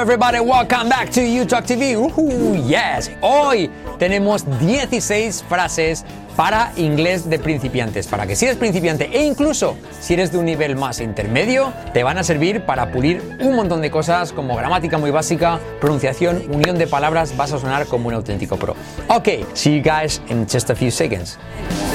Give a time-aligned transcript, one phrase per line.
[0.00, 1.94] everybody, welcome back to YouTalk TV.
[1.94, 6.06] Uhu, yes, hoy tenemos 16 frases
[6.36, 10.46] para inglés de principiantes, para que si eres principiante e incluso si eres de un
[10.46, 14.96] nivel más intermedio, te van a servir para pulir un montón de cosas como gramática
[14.96, 18.74] muy básica, pronunciación, unión de palabras, vas a sonar como un auténtico pro.
[19.08, 21.38] Ok, see you guys in just a few seconds.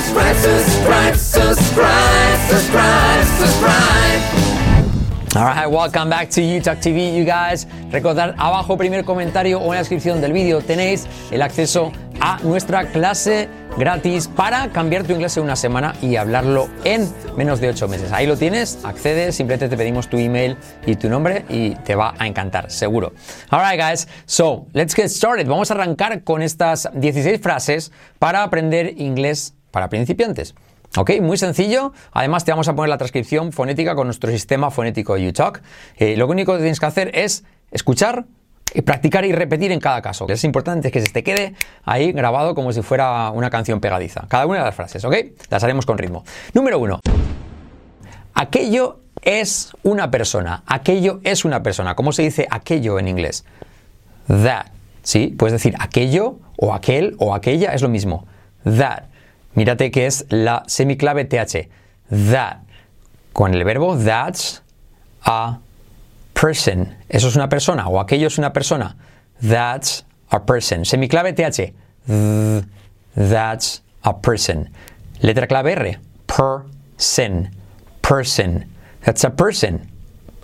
[0.06, 2.85] subscribe, subscribe, subscribe.
[5.36, 7.68] Alright, welcome back to YouTalk TV, you guys.
[7.92, 12.86] Recordad abajo, primer comentario o en la descripción del vídeo tenéis el acceso a nuestra
[12.86, 17.90] clase gratis para cambiar tu inglés en una semana y hablarlo en menos de 8
[17.90, 18.14] meses.
[18.14, 22.14] Ahí lo tienes, accedes, simplemente te pedimos tu email y tu nombre y te va
[22.18, 23.12] a encantar, seguro.
[23.50, 25.48] Alright, guys, so let's get started.
[25.48, 30.56] Vamos a arrancar con estas 16 frases para aprender inglés para principiantes.
[30.98, 31.94] Ok, muy sencillo.
[32.12, 35.62] Además, te vamos a poner la transcripción fonética con nuestro sistema fonético UTalk.
[35.98, 38.26] Eh, lo único que tienes que hacer es escuchar,
[38.76, 40.28] y practicar y repetir en cada caso.
[40.28, 44.26] Es importante que se te quede ahí grabado como si fuera una canción pegadiza.
[44.28, 45.16] Cada una de las frases, ¿ok?
[45.50, 46.24] Las haremos con ritmo.
[46.54, 47.00] Número uno.
[48.34, 50.64] Aquello es una persona.
[50.66, 51.96] Aquello es una persona.
[51.96, 53.46] ¿Cómo se dice aquello en inglés?
[54.28, 54.68] That.
[55.04, 55.34] ¿Sí?
[55.38, 58.28] Puedes decir aquello o aquel o aquella es lo mismo.
[58.64, 59.06] That.
[59.56, 61.70] Mírate que es la semiclave TH.
[62.32, 62.60] That.
[63.34, 64.62] Con el verbo that's
[65.26, 65.60] a
[66.34, 66.96] person.
[67.10, 68.96] Eso es una persona o aquello es una persona.
[69.42, 70.86] That's a person.
[70.86, 71.74] Semiclave TH.
[72.08, 72.66] Th,
[73.16, 74.70] that's a person.
[75.22, 76.00] Letra clave R.
[76.28, 77.50] Person.
[78.02, 78.66] Person.
[79.04, 79.90] That's a person.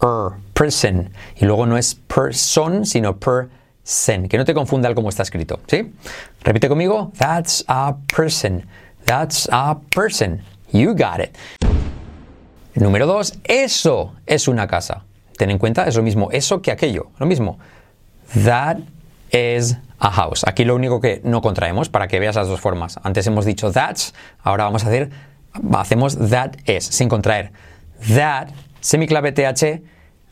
[0.01, 1.11] Er, person.
[1.35, 4.27] Y luego no es person, sino person.
[4.27, 5.59] Que no te confunda el cómo está escrito.
[5.67, 5.91] ¿Sí?
[6.43, 7.11] Repite conmigo.
[7.17, 8.65] That's a person.
[9.11, 10.41] That's a person.
[10.71, 11.35] You got it.
[12.75, 15.03] Número dos, eso es una casa.
[15.37, 17.11] Ten en cuenta, es lo mismo eso que aquello.
[17.19, 17.59] Lo mismo.
[18.45, 18.77] That
[19.33, 20.45] is a house.
[20.47, 23.01] Aquí lo único que no contraemos para que veas las dos formas.
[23.03, 24.13] Antes hemos dicho that's,
[24.43, 25.09] ahora vamos a hacer,
[25.73, 27.51] hacemos that is, sin contraer.
[28.15, 28.47] That,
[28.79, 29.81] semiclave TH,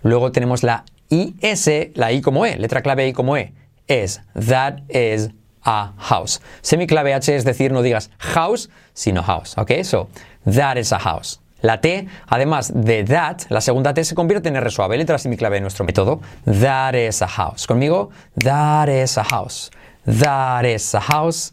[0.03, 3.53] luego tenemos la IS, la I como E, letra clave I como E.
[3.87, 5.31] Es, that is
[5.63, 6.41] a house.
[6.61, 9.57] Semiclave H es decir, no digas house, sino house.
[9.57, 9.83] ¿Ok?
[9.83, 10.09] So,
[10.45, 11.39] that is a house.
[11.61, 15.57] La T, además de that, la segunda T se convierte en R suave, letra semiclave
[15.57, 16.21] de nuestro método.
[16.45, 17.67] That is a house.
[17.67, 18.11] Conmigo,
[18.41, 19.69] that is a house.
[20.05, 21.51] That is a house.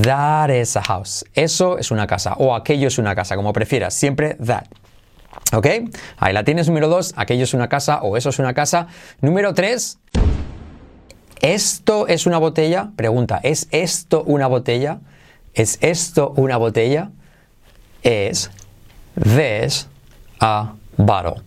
[0.00, 1.24] That is a house.
[1.34, 3.92] Eso es una casa o aquello es una casa, como prefieras.
[3.92, 4.64] Siempre that.
[5.52, 5.66] ¿Ok?
[6.18, 7.12] Ahí la tienes, número dos.
[7.16, 8.86] Aquello es una casa o eso es una casa.
[9.20, 9.98] Número tres.
[11.42, 12.92] ¿Esto es una botella?
[12.94, 15.00] Pregunta, ¿es esto una botella?
[15.54, 17.10] ¿Es esto una botella?
[18.04, 18.52] Es
[19.20, 19.88] this
[20.38, 21.42] a bottle.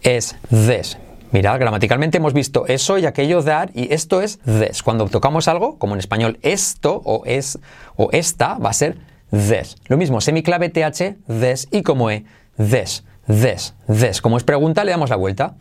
[0.00, 0.96] Es this.
[1.30, 4.82] Mirad, gramaticalmente hemos visto eso y aquello that y esto es this.
[4.82, 7.58] Cuando tocamos algo, como en español esto o es
[7.96, 8.96] o esta, va a ser
[9.30, 9.76] this.
[9.88, 12.24] Lo mismo, semiclave th, this y como e,
[12.56, 14.22] this, this, this.
[14.22, 15.54] Como es pregunta, le damos la vuelta.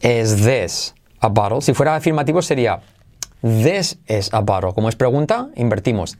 [0.00, 1.60] ¿Es this a bottle?
[1.60, 2.80] Si fuera afirmativo sería
[3.42, 4.72] This is a bottle.
[4.74, 6.18] Como es pregunta, invertimos.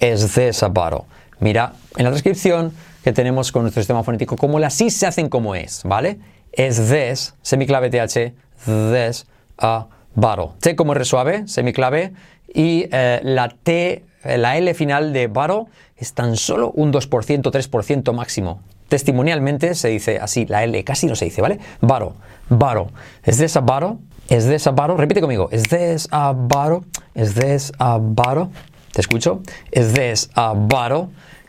[0.00, 1.02] Is this a bottle?
[1.38, 2.72] Mira en la descripción
[3.04, 6.18] que tenemos con nuestro sistema fonético cómo las sí se hacen como es, ¿vale?
[6.52, 8.34] Is this, semiclave TH,
[8.64, 9.26] this
[9.58, 10.50] a bottle.
[10.60, 12.14] T como R suave, semiclave,
[12.52, 15.66] y eh, la T, eh, la L final de bottle
[15.96, 18.60] es tan solo un 2%, 3% máximo.
[18.88, 21.58] Testimonialmente se dice así, la L casi no se dice, ¿vale?
[21.80, 22.12] Bottle,
[22.48, 22.86] bottle.
[23.24, 23.98] Is this a bottle?
[24.28, 24.96] ¿Es this a bottle?
[24.96, 25.48] Repite conmigo.
[25.52, 26.80] ¿Es this a bottle?
[27.14, 28.48] ¿Es this a bottle?
[28.92, 29.40] ¿Te escucho?
[29.70, 31.08] ¿Es this a bottle?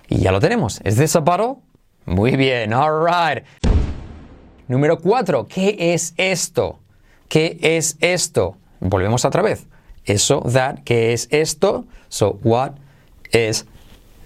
[0.09, 0.79] Y ya lo tenemos.
[0.83, 1.55] ¿Es this a bottle?
[2.05, 3.43] Muy bien, all right.
[4.67, 5.47] Número cuatro.
[5.47, 6.79] ¿Qué es esto?
[7.27, 8.57] ¿Qué es esto?
[8.79, 9.65] Volvemos otra vez.
[10.05, 11.85] Eso, that, ¿qué es esto?
[12.09, 12.73] So, what
[13.33, 13.65] is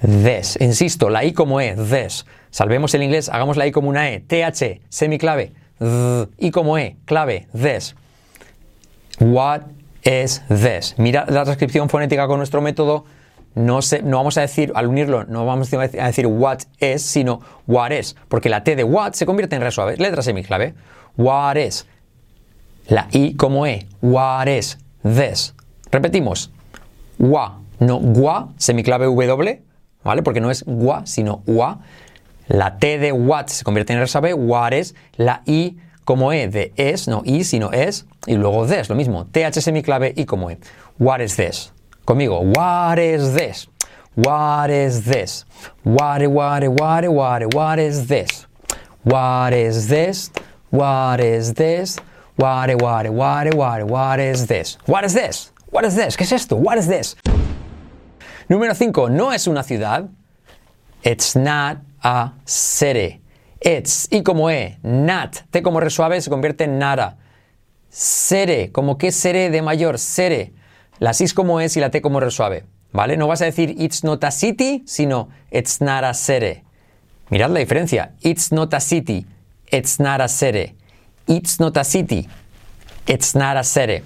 [0.01, 0.57] this?
[0.59, 2.25] Insisto, la I como E, this.
[2.50, 4.19] Salvemos el inglés, hagamos la I como una E.
[4.19, 5.53] TH, semiclave.
[6.38, 7.96] I como E, clave, this.
[9.22, 9.68] What
[10.03, 10.96] is this?
[10.97, 13.06] Mira la transcripción fonética con nuestro método.
[13.53, 17.91] No, no vamos a decir, al unirlo, no vamos a decir what is, sino what
[17.91, 20.73] is, porque la T de what se convierte en re suave, letra semiclave.
[21.18, 21.85] What is?
[22.88, 23.85] La I como E.
[24.02, 25.53] What is this?
[25.91, 26.50] Repetimos.
[27.20, 29.62] Wa, no gua, semiclave W,
[30.03, 30.24] ¿vale?
[30.24, 31.79] Porque no es gua, sino wa.
[32.47, 34.34] La T de what se convierte en re suave.
[34.34, 34.96] What is?
[35.17, 39.26] La I como E de es, no i, sino es, y luego this, lo mismo,
[39.32, 40.58] th semiclave y como E.
[40.98, 41.72] What is this?
[42.06, 43.68] Conmigo, what is this?
[44.16, 45.46] What is this?
[45.84, 48.46] What, what, what, what, what is this?
[49.03, 50.32] What is this?
[50.70, 51.98] What is this?
[52.36, 54.78] What, what, what, what, what is this?
[54.86, 55.52] What is this?
[55.70, 56.18] What is this?
[56.18, 56.56] ¿Qué es esto?
[56.58, 57.16] What is this?
[58.50, 59.09] Número 5.
[59.09, 60.09] No es una ciudad.
[61.03, 63.21] It's not a city.
[63.61, 67.17] It's, y como e, not, t como resuave se convierte en nada.
[67.90, 70.53] Sere, como que seré de mayor, sere.
[70.99, 72.63] La is como es y la t como resuave.
[72.91, 73.17] ¿Vale?
[73.17, 76.63] No vas a decir it's not a city, sino it's not a sere.
[77.29, 78.16] Mirad la diferencia.
[78.22, 79.25] It's not a city,
[79.72, 80.75] it's not a sere.
[81.28, 82.28] It's not a city,
[83.07, 84.03] it's not a sere.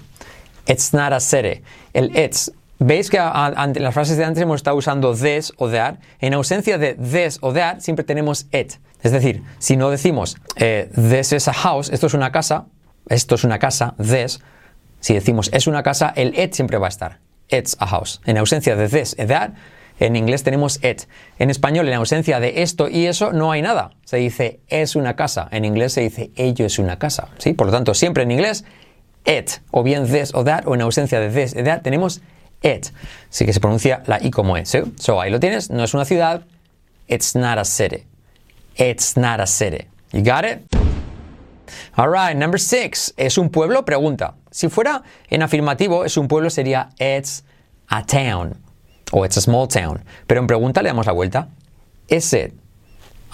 [0.66, 1.62] It's not a sere.
[1.94, 5.96] El it's Veis que en las frases de antes hemos estado usando this o that.
[6.20, 8.74] En ausencia de this o that siempre tenemos it.
[9.02, 12.66] Es decir, si no decimos eh, this is a house, esto es una casa,
[13.08, 14.40] esto es una casa, this,
[15.00, 17.18] si decimos es una casa, el it siempre va a estar.
[17.48, 18.20] It's a house.
[18.26, 19.52] En ausencia de this y that,
[19.98, 21.02] en inglés tenemos it.
[21.38, 23.92] En español, en ausencia de esto y eso, no hay nada.
[24.04, 25.48] Se dice es una casa.
[25.50, 27.28] En inglés se dice ello es una casa.
[27.38, 27.54] ¿sí?
[27.54, 28.64] Por lo tanto, siempre en inglés,
[29.24, 32.35] it, o bien this o that, o en ausencia de this y that, tenemos it.
[32.62, 34.76] Así que se pronuncia la i como es.
[34.98, 36.44] So, ahí lo tienes, no es una ciudad.
[37.08, 38.04] It's not a city.
[38.76, 39.86] It's not a city.
[40.12, 40.66] You got it?
[41.96, 43.12] All right, number six.
[43.16, 43.84] ¿Es un pueblo?
[43.84, 44.34] Pregunta.
[44.50, 47.44] Si fuera en afirmativo, es un pueblo sería it's
[47.88, 48.56] a town
[49.12, 50.02] o it's a small town.
[50.26, 51.48] Pero en pregunta le damos la vuelta.
[52.08, 52.52] Is it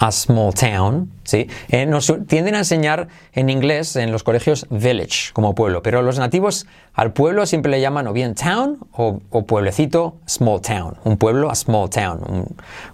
[0.03, 1.47] a small town, ¿sí?
[1.69, 6.19] Eh, nos tienden a enseñar en inglés en los colegios village como pueblo, pero los
[6.19, 10.97] nativos al pueblo siempre le llaman o bien town o, pueblecito, small town.
[11.05, 12.19] Un pueblo, a small town.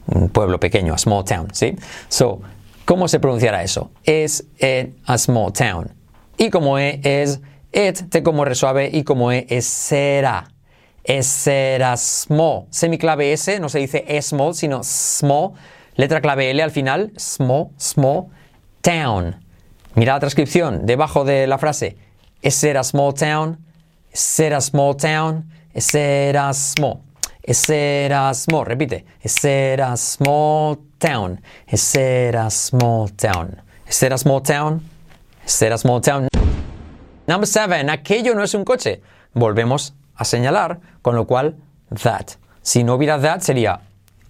[0.05, 1.75] Un, pueblo pequeño, a small town, ¿sí?
[2.09, 2.41] So,
[2.85, 3.89] ¿cómo se pronunciará eso?
[4.03, 5.91] Es it a small town.
[6.37, 7.41] Y como e es
[7.73, 10.51] it, te como resuave, y como e es será.
[11.03, 12.65] Es será small.
[12.69, 15.53] Semiclave S no se dice small, sino small
[15.99, 18.27] Letra clave L al final, small, small,
[18.79, 19.35] town.
[19.95, 21.97] Mira la transcripción debajo de la frase.
[22.41, 23.57] Is it a small town?
[24.09, 25.51] Is it a small town?
[25.73, 27.01] Is it a small?
[27.43, 28.63] Is it a small?
[28.63, 29.03] Repite.
[29.21, 31.41] Is it a small town?
[31.67, 33.61] Is it a small town?
[33.85, 34.81] Is it a small town?
[35.45, 36.29] Is it a small town?
[37.27, 37.89] Number seven.
[37.89, 39.01] Aquello no es un coche.
[39.33, 41.57] Volvemos a señalar, con lo cual,
[41.89, 42.37] that.
[42.61, 43.81] Si no hubiera that, sería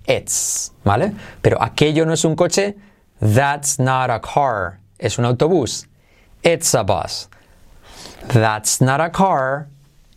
[0.09, 1.13] it's, ¿vale?
[1.41, 2.75] Pero aquello no es un coche,
[3.19, 5.85] that's not a car, es un autobús.
[6.43, 7.29] It's a bus.
[8.27, 9.67] That's not a car,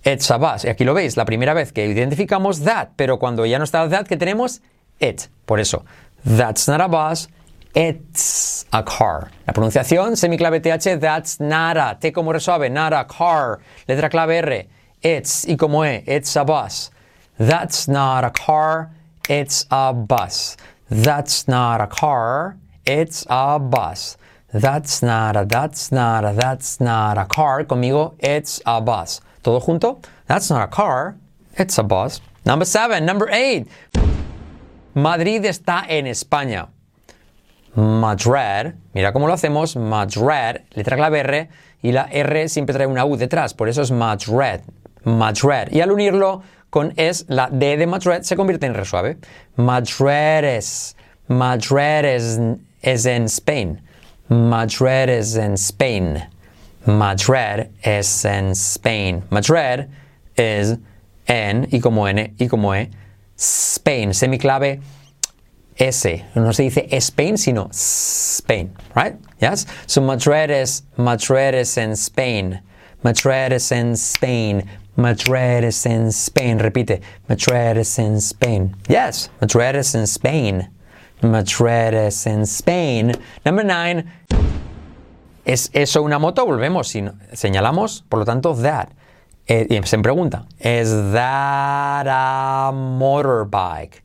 [0.05, 0.65] it's a bus.
[0.65, 3.89] Y aquí lo veis, la primera vez que identificamos that, pero cuando ya no está
[3.89, 4.61] that, ¿qué tenemos?
[4.99, 5.29] It.
[5.47, 5.85] Por eso,
[6.25, 7.29] that's not a bus,
[7.75, 9.31] it's a car.
[9.47, 11.99] La pronunciación, semiclave TH, that's not a.
[12.01, 13.61] T como resuave, not a car.
[13.89, 14.69] Letra clave R,
[15.03, 15.45] it's.
[15.47, 16.91] Y como E, it's a bus.
[17.39, 18.91] That's not a car,
[19.29, 20.57] It's a bus.
[20.91, 22.57] That's not a car.
[22.85, 24.17] It's a bus.
[24.53, 27.65] That's not a, that's not a, that's not a car.
[27.65, 29.21] Conmigo, it's a bus.
[29.43, 30.01] Todo junto?
[30.27, 31.17] That's not a car.
[31.57, 32.21] It's a bus.
[32.45, 33.07] Number seven.
[33.07, 33.69] Number eight.
[34.95, 36.69] Madrid está en España.
[37.75, 41.49] Madrid, mira cómo lo hacemos, Madrid, letra clave R,
[41.81, 44.61] y la R siempre trae una U detrás, por eso es Madrid,
[45.05, 45.73] Madrid.
[45.73, 49.19] Y al unirlo con es, la D de Madrid se convierte en re suave.
[49.57, 50.97] Madrid es,
[51.29, 52.07] Madrid
[52.81, 53.83] es, en Spain.
[54.29, 56.19] Madrid es en Spain.
[56.87, 59.23] Madrid es en Spain.
[59.31, 59.89] Madrid
[60.35, 60.79] es
[61.27, 62.91] en, y como N, y como E,
[63.37, 64.15] Spain.
[64.15, 64.81] Semiclave
[65.77, 66.25] S.
[66.35, 69.17] No se dice Spain, sino Spain, right?
[69.41, 69.67] Yes?
[69.87, 72.63] So Madrid es, Madrid es en Spain.
[73.03, 74.65] Madrid es en Spain.
[74.97, 76.59] Madrid is in Spain.
[76.59, 77.01] Repite.
[77.29, 78.77] Madrid is in Spain.
[78.89, 80.69] Yes, Madrid is in Spain.
[81.23, 83.15] Madrid is in Spain.
[83.45, 84.05] Number nine.
[85.45, 86.45] ¿Es eso una moto?
[86.45, 86.93] Volvemos.
[87.33, 88.91] Señalamos, por lo tanto, that.
[89.47, 94.03] Eh, y se pregunta, ¿es that a motorbike?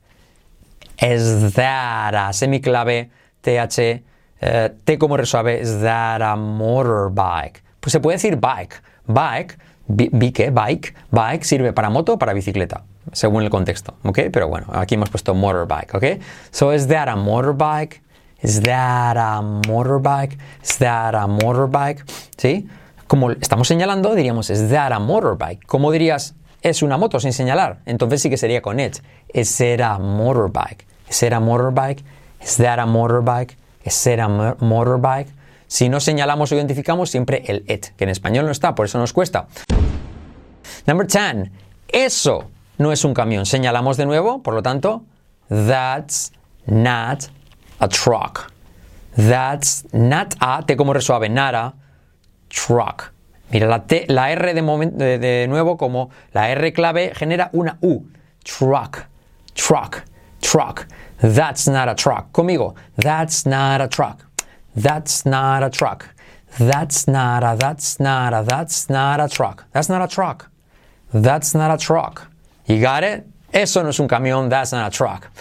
[0.98, 4.01] ¿Es that a semiclave TH?
[4.39, 7.62] Eh, T como resuave, ¿es that a motorbike?
[7.79, 8.82] Pues se puede decir bike.
[9.06, 14.20] Bike Bike, bike, bike sirve para moto o para bicicleta, según el contexto, ¿ok?
[14.34, 16.03] Pero bueno, aquí hemos puesto motorbike, ¿ok?
[16.51, 18.01] So, is that a motorbike?
[18.41, 20.38] Is that a motorbike?
[20.62, 22.03] Is that a motorbike?
[22.38, 22.67] ¿Sí?
[23.08, 25.65] Como estamos señalando, diríamos, is that a motorbike?
[25.65, 27.79] ¿Cómo dirías, es una moto sin señalar?
[27.86, 28.98] Entonces sí que sería con it.
[29.34, 30.86] Is it a motorbike?
[31.10, 32.03] Is it a motorbike?
[32.41, 33.56] Is that a motorbike?
[33.86, 34.27] Is it a
[34.60, 35.27] motorbike?
[35.68, 38.98] Si no señalamos o identificamos siempre el it, que en español no está, por eso
[38.98, 39.48] nos cuesta.
[40.86, 41.52] Number 10.
[41.90, 43.46] Eso no es un camión.
[43.46, 45.04] Señalamos de nuevo, por lo tanto,
[45.50, 46.32] that's
[46.66, 47.26] not
[47.80, 48.52] a truck.
[49.16, 51.74] That's not a, te como resuave, nada,
[52.50, 53.12] truck.
[53.50, 57.50] Mira, la, T, la R de, momen- de- de nuevo, como la R clave, genera
[57.54, 58.04] una U.
[58.44, 59.06] Truck,
[59.54, 60.04] truck,
[60.42, 60.86] truck.
[61.20, 62.32] That's not a truck.
[62.32, 62.76] Conmigo.
[62.98, 64.27] That's not a truck.
[64.78, 66.06] That's not a truck.
[66.60, 69.66] That's not a, that's not a, that's not a truck.
[69.72, 70.52] That's not a truck.
[71.12, 72.32] That's not a truck.
[72.68, 73.26] You got it?
[73.52, 75.32] Eso no es un camión, that's not a truck.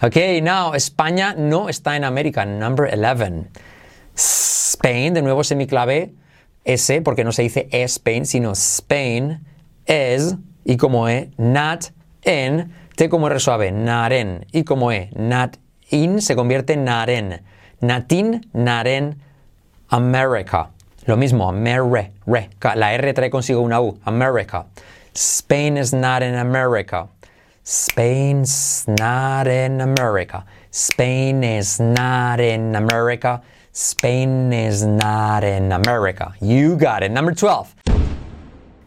[0.00, 3.48] Okay, now, España no está en América, number 11.
[4.14, 6.14] Spain, de nuevo semiclave
[6.64, 9.40] S, porque no se dice Spain, sino Spain,
[9.84, 11.90] es, y como E, not
[12.22, 15.56] en, T como R suave, naren, y como E, not
[15.90, 17.42] in, se convierte en naren.
[17.82, 19.16] Natin, naren,
[19.90, 20.70] America.
[21.06, 22.50] Lo mismo, Amere, re.
[22.74, 23.98] La R trae consigo una U.
[24.04, 24.66] America.
[25.14, 27.08] Spain is not in America.
[27.62, 30.44] Spain's not in America.
[30.70, 33.42] Spain is not in America.
[33.72, 36.34] Spain is not in America.
[36.40, 37.10] You got it.
[37.10, 37.74] Number 12.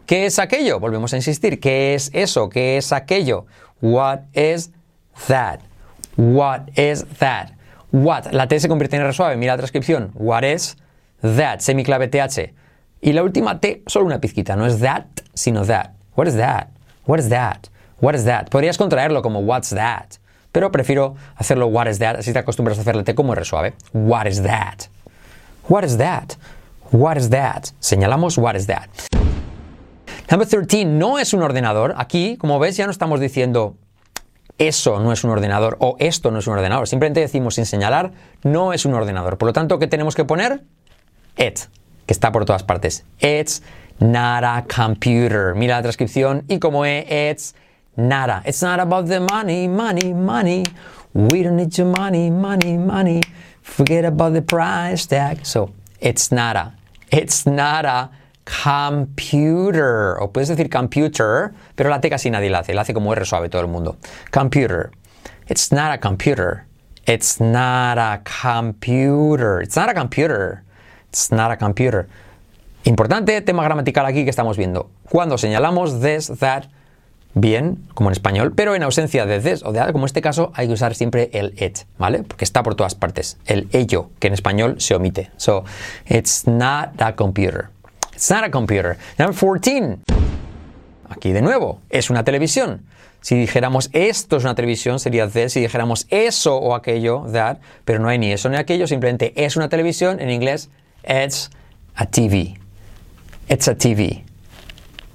[0.06, 0.80] ¿Qué es aquello?
[0.80, 1.60] Volvemos a insistir.
[1.60, 2.48] ¿Qué es eso?
[2.48, 3.46] ¿Qué es aquello?
[3.80, 4.70] What is
[5.28, 5.60] that?
[6.16, 7.52] What is that?
[7.92, 8.32] What.
[8.32, 9.36] La T se convierte en R suave.
[9.36, 10.10] Mira la transcripción.
[10.14, 10.76] What is
[11.22, 11.60] that?
[11.60, 12.54] Semiclave TH.
[13.02, 14.56] Y la última T, solo una pizquita.
[14.56, 15.92] No es that, sino that.
[16.14, 16.68] What is that?
[17.06, 17.68] What is that?
[18.00, 18.50] What is that?
[18.50, 20.18] Podrías contraerlo como what's that.
[20.52, 22.16] Pero prefiero hacerlo what is that.
[22.16, 23.74] Así te acostumbras a hacer la T como R suave.
[23.92, 24.88] What is that?
[25.68, 26.36] What is that?
[26.92, 27.72] What is that?
[27.80, 28.88] Señalamos what is that.
[30.30, 31.94] Number 13, no es un ordenador.
[31.96, 33.76] Aquí, como ves, ya no estamos diciendo
[34.60, 36.86] eso no es un ordenador o esto no es un ordenador.
[36.86, 38.12] Simplemente decimos sin señalar,
[38.42, 39.38] no es un ordenador.
[39.38, 40.64] Por lo tanto, ¿qué tenemos que poner?
[41.38, 41.60] It,
[42.04, 43.04] que está por todas partes.
[43.20, 43.62] It's
[44.00, 45.54] not a computer.
[45.54, 47.54] Mira la transcripción y como es, it's
[47.96, 48.42] nada.
[48.44, 50.64] It's not about the money, money, money.
[51.14, 53.22] We don't need your money, money, money.
[53.62, 55.46] Forget about the price tag.
[55.46, 56.74] So, it's nada.
[57.10, 58.10] It's not a
[58.44, 60.16] computer.
[60.20, 62.74] O puedes decir computer, pero la T casi nadie la hace.
[62.74, 63.96] La hace como R suave todo el mundo.
[64.30, 64.90] Computer.
[65.48, 66.64] It's not a computer.
[67.06, 69.62] It's not a computer.
[69.62, 70.62] It's not a computer.
[71.08, 72.06] It's not a computer.
[72.84, 74.90] Importante tema gramatical aquí que estamos viendo.
[75.10, 76.64] Cuando señalamos this, that,
[77.34, 80.22] bien, como en español, pero en ausencia de this o de that, como en este
[80.22, 82.22] caso, hay que usar siempre el it, ¿vale?
[82.22, 83.38] Porque está por todas partes.
[83.44, 85.30] El ello, que en español se omite.
[85.36, 85.64] So,
[86.06, 87.68] it's not a computer.
[88.20, 88.98] It's not a computer.
[89.18, 89.96] Number 14.
[91.08, 92.82] Aquí de nuevo, es una televisión.
[93.22, 95.54] Si dijéramos esto es una televisión, sería this.
[95.54, 99.56] Si dijéramos eso o aquello, that, pero no hay ni eso ni aquello, simplemente es
[99.56, 100.20] una televisión.
[100.20, 100.68] En inglés,
[101.02, 101.48] it's
[101.94, 102.58] a TV.
[103.48, 104.22] It's a TV.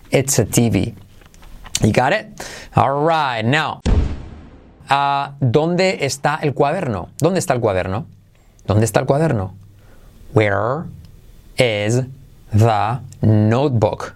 [0.10, 0.96] It's a TV.
[1.84, 2.44] You got it?
[2.74, 3.46] All right.
[3.46, 3.82] Now,
[4.90, 7.10] ah, ¿dónde está el cuaderno?
[7.20, 8.08] ¿Dónde está el cuaderno?
[8.66, 9.54] ¿Dónde está el cuaderno?
[10.34, 10.86] Where
[11.60, 12.02] is
[12.56, 14.16] the notebook?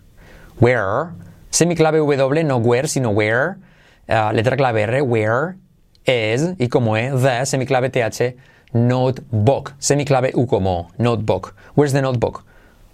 [0.59, 1.13] Where,
[1.51, 3.59] semiclave W, no where, sino where,
[4.07, 5.57] ah, letra clave R, where
[6.05, 8.35] is, y como E, the, semiclave TH,
[8.73, 11.55] notebook, semiclave U como notebook.
[11.75, 12.43] Where's the notebook?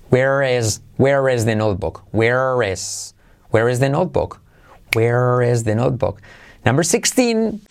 [0.10, 2.04] Where is, where is the notebook?
[2.12, 3.14] Where is,
[3.50, 4.42] where is the notebook?
[4.94, 6.22] Where is the notebook?
[6.66, 7.62] Number 16.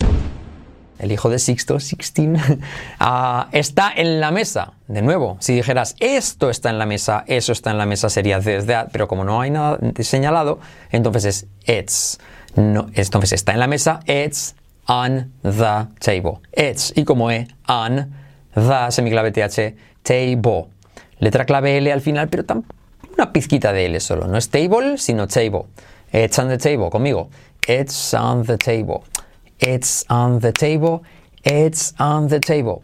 [0.99, 2.29] El hijo de Sixto, 16,
[3.01, 4.75] ah, está en la mesa.
[4.87, 8.39] De nuevo, si dijeras esto está en la mesa, eso está en la mesa, sería
[8.41, 10.61] this, that, pero como no hay nada señalado,
[10.91, 12.19] entonces es it's.
[12.57, 14.55] Entonces está en la mesa, it's
[14.87, 16.39] on the table.
[16.57, 18.15] It's, y como E, on
[18.55, 20.67] the, semiclave TH, table.
[21.19, 22.65] Letra clave L al final, pero tam-
[23.17, 24.27] una pizquita de L solo.
[24.29, 25.65] No es table, sino table.
[26.13, 27.31] It's on the table, conmigo.
[27.67, 29.01] It's on the table.
[29.59, 31.03] It's on the table.
[31.45, 32.83] It's on the table.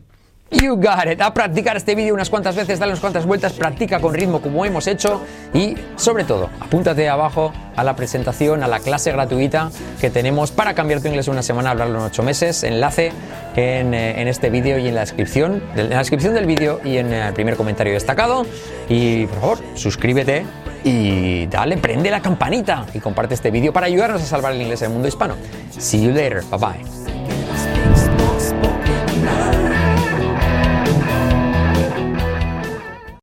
[0.50, 1.20] You got it.
[1.20, 4.64] A practicar este vídeo unas cuantas veces, dale unas cuantas vueltas, practica con ritmo como
[4.64, 5.22] hemos hecho
[5.54, 10.74] y sobre todo, apúntate abajo a la presentación, a la clase gratuita que tenemos para
[10.74, 12.64] cambiar tu inglés en una semana, hablarlo en ocho meses.
[12.64, 13.12] Enlace
[13.54, 16.96] en, eh, en este vídeo y en la descripción, en la descripción del vídeo y
[16.96, 18.44] en el primer comentario destacado.
[18.88, 20.44] Y por favor, suscríbete
[20.84, 24.82] y dale, prende la campanita y comparte este vídeo para ayudarnos a salvar el inglés
[24.82, 25.34] en el mundo hispano.
[25.70, 26.42] See you later.
[26.50, 26.99] Bye bye.